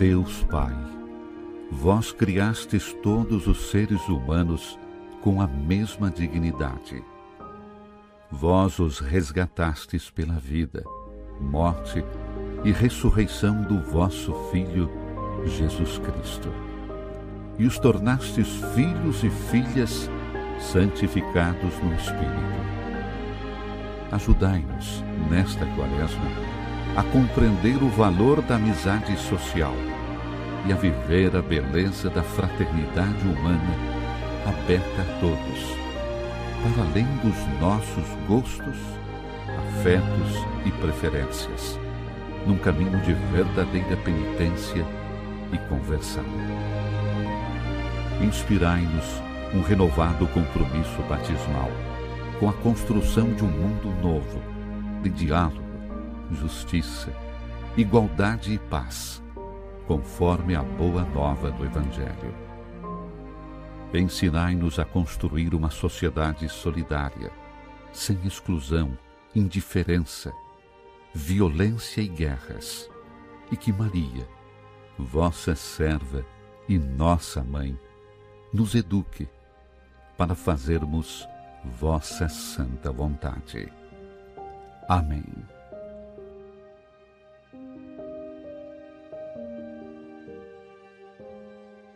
[0.00, 0.74] Deus Pai,
[1.70, 4.78] vós criastes todos os seres humanos
[5.20, 7.04] com a mesma dignidade.
[8.30, 10.82] Vós os resgatastes pela vida,
[11.38, 12.02] morte
[12.64, 14.90] e ressurreição do vosso Filho,
[15.44, 16.48] Jesus Cristo.
[17.58, 20.08] E os tornastes filhos e filhas
[20.58, 22.60] santificados no Espírito.
[24.10, 26.59] Ajudai-nos, nesta quaresma,
[26.96, 29.74] a compreender o valor da amizade social
[30.66, 34.00] e a viver a beleza da fraternidade humana
[34.46, 35.60] aberta a todos,
[36.62, 38.76] para além dos nossos gostos,
[39.68, 41.78] afetos e preferências,
[42.46, 44.84] num caminho de verdadeira penitência
[45.52, 46.24] e conversão.
[48.20, 49.22] Inspirai-nos
[49.54, 51.70] um renovado compromisso batismal
[52.38, 54.42] com a construção de um mundo novo,
[55.02, 55.69] de diálogo,
[56.34, 57.12] justiça,
[57.76, 59.22] igualdade e paz,
[59.86, 62.34] conforme a boa nova do Evangelho.
[63.92, 67.30] Ensinai-nos a construir uma sociedade solidária,
[67.92, 68.96] sem exclusão,
[69.34, 70.32] indiferença,
[71.12, 72.88] violência e guerras,
[73.50, 74.28] e que Maria,
[74.96, 76.24] vossa serva
[76.68, 77.78] e nossa mãe,
[78.52, 79.28] nos eduque
[80.16, 81.26] para fazermos
[81.64, 83.72] vossa santa vontade.
[84.88, 85.24] Amém.